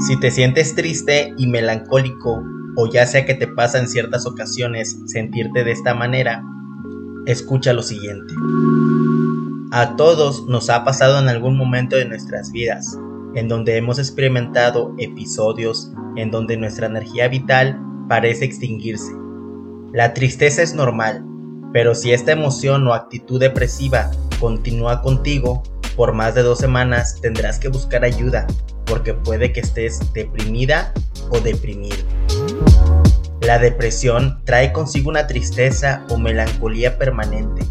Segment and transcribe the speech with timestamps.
[0.00, 2.42] Si te sientes triste y melancólico,
[2.76, 6.42] o ya sea que te pasa en ciertas ocasiones sentirte de esta manera,
[7.26, 8.32] escucha lo siguiente.
[9.70, 12.98] A todos nos ha pasado en algún momento de nuestras vidas,
[13.34, 17.78] en donde hemos experimentado episodios en donde nuestra energía vital
[18.08, 19.12] parece extinguirse.
[19.92, 21.22] La tristeza es normal,
[21.74, 25.62] pero si esta emoción o actitud depresiva continúa contigo,
[25.96, 28.46] por más de dos semanas tendrás que buscar ayuda,
[28.92, 30.92] porque puede que estés deprimida
[31.30, 31.96] o deprimido.
[33.40, 37.64] La depresión trae consigo una tristeza o melancolía permanente,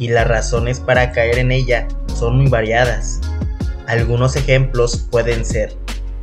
[0.00, 3.20] y las razones para caer en ella son muy variadas.
[3.86, 5.76] Algunos ejemplos pueden ser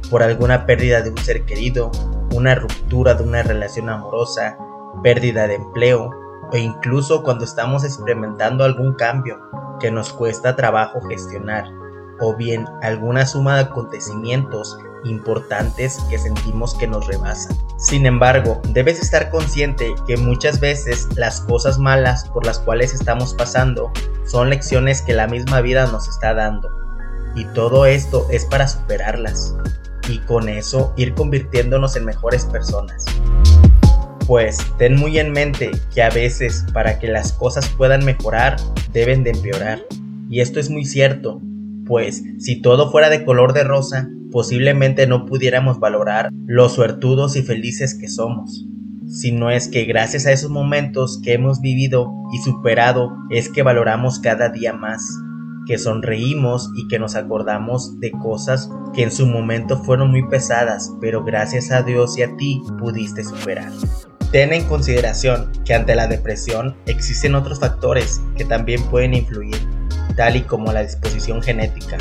[0.09, 1.89] por alguna pérdida de un ser querido,
[2.33, 4.57] una ruptura de una relación amorosa,
[5.01, 6.09] pérdida de empleo
[6.51, 9.39] o incluso cuando estamos experimentando algún cambio
[9.79, 11.80] que nos cuesta trabajo gestionar
[12.21, 17.57] o bien alguna suma de acontecimientos importantes que sentimos que nos rebasan.
[17.77, 23.33] Sin embargo, debes estar consciente que muchas veces las cosas malas por las cuales estamos
[23.33, 23.91] pasando
[24.25, 26.69] son lecciones que la misma vida nos está dando
[27.35, 29.55] y todo esto es para superarlas
[30.09, 33.05] y con eso ir convirtiéndonos en mejores personas.
[34.27, 38.57] Pues ten muy en mente que a veces para que las cosas puedan mejorar
[38.93, 39.79] deben de empeorar.
[40.29, 41.41] Y esto es muy cierto,
[41.91, 47.41] pues si todo fuera de color de rosa, posiblemente no pudiéramos valorar lo suertudos y
[47.41, 48.65] felices que somos.
[49.09, 53.61] Si no es que gracias a esos momentos que hemos vivido y superado es que
[53.61, 55.05] valoramos cada día más
[55.67, 60.93] que sonreímos y que nos acordamos de cosas que en su momento fueron muy pesadas,
[61.01, 63.73] pero gracias a Dios y a ti pudiste superar.
[64.31, 69.57] Ten en consideración que ante la depresión existen otros factores que también pueden influir,
[70.21, 71.97] tal y como la disposición genética,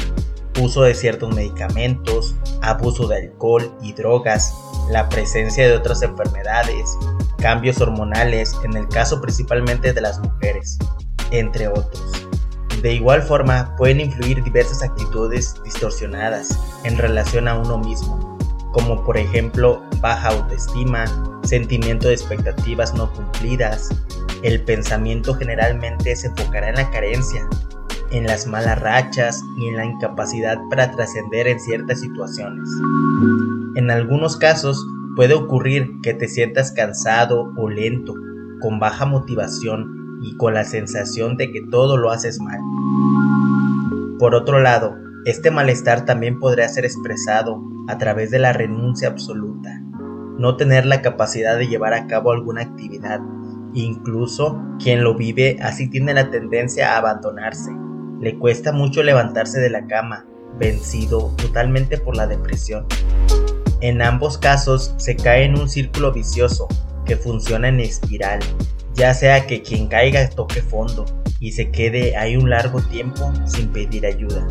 [0.61, 4.55] uso de ciertos medicamentos, abuso de alcohol y drogas,
[4.91, 6.99] la presencia de otras enfermedades,
[7.39, 10.77] cambios hormonales, en el caso principalmente de las mujeres,
[11.31, 12.13] entre otros.
[12.83, 18.37] De igual forma, pueden influir diversas actitudes distorsionadas en relación a uno mismo,
[18.75, 21.07] como por ejemplo baja autoestima,
[21.43, 23.89] sentimiento de expectativas no cumplidas,
[24.43, 27.49] el pensamiento generalmente se enfocará en la carencia,
[28.11, 32.69] en las malas rachas y en la incapacidad para trascender en ciertas situaciones.
[33.77, 34.85] En algunos casos
[35.17, 38.15] puede ocurrir que te sientas cansado o lento,
[38.61, 42.61] con baja motivación y con la sensación de que todo lo haces mal.
[44.19, 49.81] Por otro lado, este malestar también podría ser expresado a través de la renuncia absoluta,
[50.39, 53.21] no tener la capacidad de llevar a cabo alguna actividad,
[53.73, 57.71] incluso quien lo vive así tiene la tendencia a abandonarse,
[58.21, 60.27] le cuesta mucho levantarse de la cama,
[60.59, 62.87] vencido totalmente por la depresión.
[63.81, 66.69] En ambos casos se cae en un círculo vicioso
[67.07, 68.41] que funciona en espiral
[68.95, 71.07] ya sea que quien caiga toque fondo
[71.39, 74.47] y se quede ahí un largo tiempo sin pedir ayuda.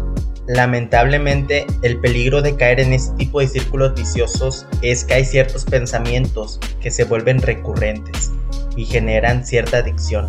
[0.48, 5.66] Lamentablemente, el peligro de caer en este tipo de círculos viciosos es que hay ciertos
[5.66, 8.32] pensamientos que se vuelven recurrentes
[8.76, 10.28] y generan cierta adicción.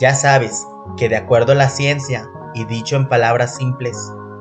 [0.00, 3.96] Ya sabes que de acuerdo a la ciencia, y dicho en palabras simples,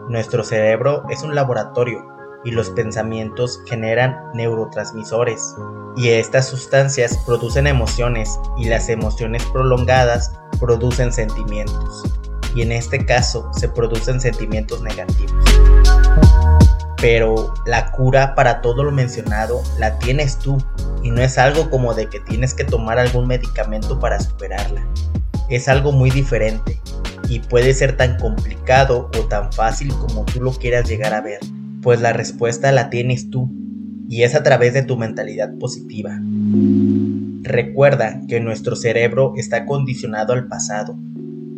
[0.07, 2.07] nuestro cerebro es un laboratorio
[2.45, 5.55] y los pensamientos generan neurotransmisores
[5.95, 12.03] y estas sustancias producen emociones y las emociones prolongadas producen sentimientos
[12.55, 15.43] y en este caso se producen sentimientos negativos.
[16.97, 20.57] Pero la cura para todo lo mencionado la tienes tú
[21.01, 24.85] y no es algo como de que tienes que tomar algún medicamento para superarla.
[25.49, 26.79] Es algo muy diferente
[27.33, 31.39] y puede ser tan complicado o tan fácil como tú lo quieras llegar a ver
[31.83, 33.51] pues la respuesta la tienes tú
[34.09, 36.19] y es a través de tu mentalidad positiva.
[37.41, 40.97] Recuerda que nuestro cerebro está condicionado al pasado.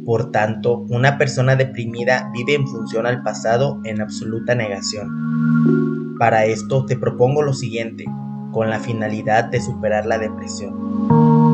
[0.03, 6.15] Por tanto, una persona deprimida vive en función al pasado en absoluta negación.
[6.17, 8.05] Para esto te propongo lo siguiente,
[8.51, 11.44] con la finalidad de superar la depresión.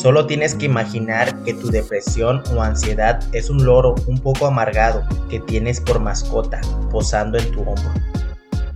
[0.00, 5.02] Solo tienes que imaginar que tu depresión o ansiedad es un loro un poco amargado
[5.28, 7.92] que tienes por mascota posando en tu hombro.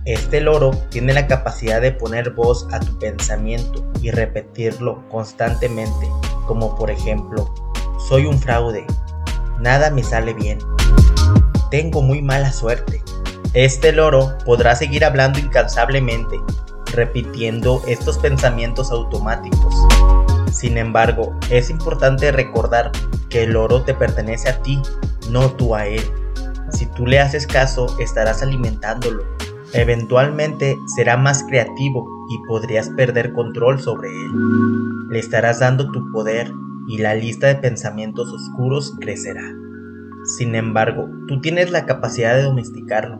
[0.03, 6.09] Este loro tiene la capacidad de poner voz a tu pensamiento y repetirlo constantemente,
[6.45, 7.53] como por ejemplo,
[8.09, 8.85] soy un fraude,
[9.61, 10.59] nada me sale bien,
[11.71, 13.01] tengo muy mala suerte.
[13.53, 16.35] Este loro podrá seguir hablando incansablemente,
[16.93, 19.75] repitiendo estos pensamientos automáticos.
[20.51, 22.91] Sin embargo, es importante recordar
[23.29, 24.81] que el loro te pertenece a ti,
[25.29, 26.03] no tú a él.
[26.71, 29.23] Si tú le haces caso, estarás alimentándolo
[29.73, 35.09] Eventualmente será más creativo y podrías perder control sobre él.
[35.09, 36.51] Le estarás dando tu poder
[36.87, 39.43] y la lista de pensamientos oscuros crecerá.
[40.37, 43.19] Sin embargo, tú tienes la capacidad de domesticarlo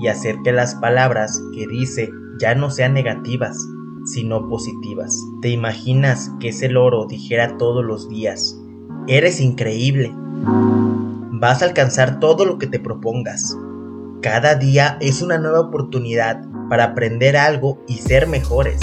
[0.00, 3.56] y hacer que las palabras que dice ya no sean negativas,
[4.04, 5.16] sino positivas.
[5.40, 8.58] ¿Te imaginas que ese loro dijera todos los días,
[9.06, 10.12] eres increíble?
[11.32, 13.56] Vas a alcanzar todo lo que te propongas.
[14.20, 18.80] Cada día es una nueva oportunidad para aprender algo y ser mejores.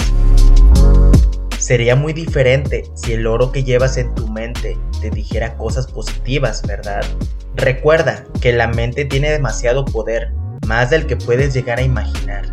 [1.58, 6.62] Sería muy diferente si el oro que llevas en tu mente te dijera cosas positivas,
[6.66, 7.02] ¿verdad?
[7.54, 10.32] Recuerda que la mente tiene demasiado poder,
[10.66, 12.46] más del que puedes llegar a imaginar.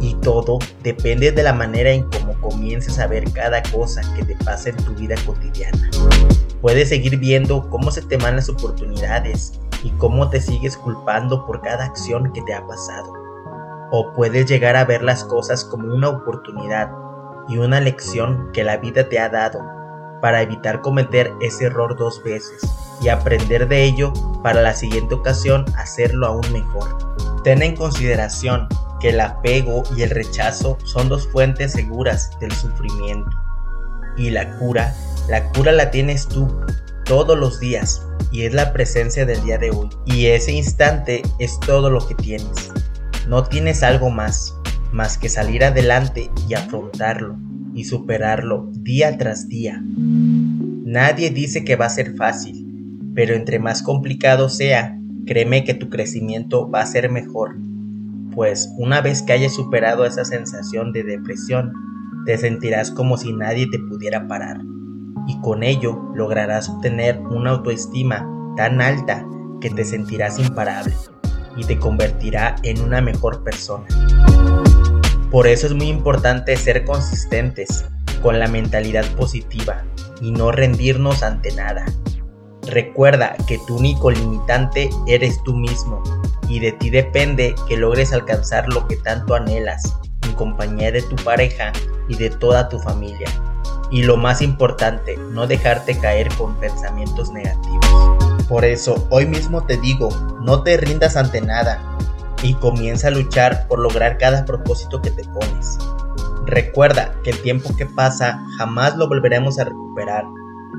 [0.00, 4.36] Y todo depende de la manera en cómo comiences a ver cada cosa que te
[4.44, 5.90] pasa en tu vida cotidiana.
[6.60, 11.60] Puedes seguir viendo cómo se te van las oportunidades y cómo te sigues culpando por
[11.60, 13.12] cada acción que te ha pasado.
[13.90, 16.90] O puedes llegar a ver las cosas como una oportunidad
[17.48, 19.60] y una lección que la vida te ha dado
[20.22, 22.62] para evitar cometer ese error dos veces
[23.02, 24.12] y aprender de ello
[24.42, 27.42] para la siguiente ocasión hacerlo aún mejor.
[27.42, 28.66] Ten en consideración
[29.04, 33.28] que el apego y el rechazo son dos fuentes seguras del sufrimiento.
[34.16, 34.94] Y la cura,
[35.28, 36.48] la cura la tienes tú
[37.04, 38.00] todos los días
[38.32, 39.90] y es la presencia del día de hoy.
[40.06, 42.70] Y ese instante es todo lo que tienes.
[43.28, 44.54] No tienes algo más,
[44.90, 47.36] más que salir adelante y afrontarlo
[47.74, 49.82] y superarlo día tras día.
[49.84, 52.66] Nadie dice que va a ser fácil,
[53.14, 57.56] pero entre más complicado sea, créeme que tu crecimiento va a ser mejor,
[58.34, 61.72] pues una vez que hayas superado esa sensación de depresión,
[62.26, 64.60] te sentirás como si nadie te pudiera parar,
[65.26, 69.26] y con ello lograrás obtener una autoestima tan alta
[69.60, 70.92] que te sentirás imparable
[71.56, 73.86] y te convertirá en una mejor persona.
[75.30, 77.84] Por eso es muy importante ser consistentes
[78.22, 79.84] con la mentalidad positiva
[80.20, 81.84] y no rendirnos ante nada.
[82.66, 86.02] Recuerda que tu único limitante eres tú mismo
[86.48, 91.16] y de ti depende que logres alcanzar lo que tanto anhelas en compañía de tu
[91.16, 91.72] pareja
[92.08, 93.28] y de toda tu familia.
[93.90, 97.86] Y lo más importante, no dejarte caer con pensamientos negativos.
[98.48, 100.08] Por eso, hoy mismo te digo,
[100.42, 101.80] no te rindas ante nada
[102.42, 105.78] y comienza a luchar por lograr cada propósito que te pones.
[106.46, 110.24] Recuerda que el tiempo que pasa jamás lo volveremos a recuperar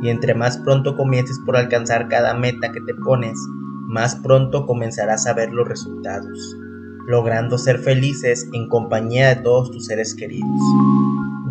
[0.01, 3.35] y entre más pronto comiences por alcanzar cada meta que te pones,
[3.85, 6.57] más pronto comenzarás a ver los resultados,
[7.07, 10.61] logrando ser felices en compañía de todos tus seres queridos.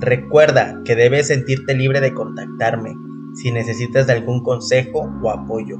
[0.00, 2.96] Recuerda que debes sentirte libre de contactarme
[3.34, 5.78] si necesitas de algún consejo o apoyo,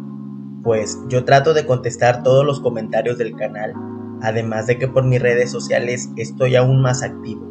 [0.62, 3.74] pues yo trato de contestar todos los comentarios del canal,
[4.22, 7.46] además de que por mis redes sociales estoy aún más activo.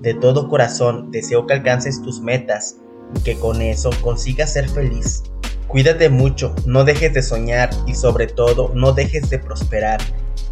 [0.00, 2.78] De todo corazón deseo que alcances tus metas
[3.14, 5.22] y que con eso consigas ser feliz.
[5.76, 10.00] Cuídate mucho, no dejes de soñar y sobre todo no dejes de prosperar.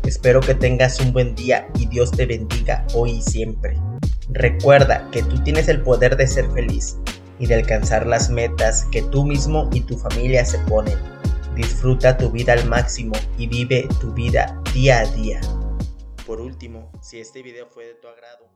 [0.03, 3.75] Espero que tengas un buen día y Dios te bendiga hoy y siempre.
[4.29, 6.99] Recuerda que tú tienes el poder de ser feliz
[7.39, 10.99] y de alcanzar las metas que tú mismo y tu familia se ponen.
[11.57, 15.41] Disfruta tu vida al máximo y vive tu vida día a día.
[16.27, 18.47] Por último, si este video fue de tu agrado,